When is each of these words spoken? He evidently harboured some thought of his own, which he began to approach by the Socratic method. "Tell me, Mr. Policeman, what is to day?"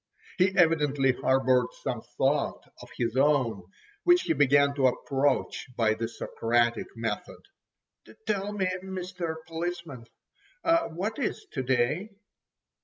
He 0.39 0.49
evidently 0.57 1.11
harboured 1.11 1.67
some 1.83 2.01
thought 2.17 2.63
of 2.81 2.89
his 2.97 3.15
own, 3.15 3.61
which 4.03 4.23
he 4.23 4.33
began 4.33 4.73
to 4.73 4.87
approach 4.87 5.67
by 5.77 5.93
the 5.93 6.07
Socratic 6.07 6.87
method. 6.95 7.43
"Tell 8.25 8.51
me, 8.51 8.65
Mr. 8.83 9.35
Policeman, 9.45 10.05
what 10.89 11.19
is 11.19 11.45
to 11.51 11.61
day?" 11.61 12.09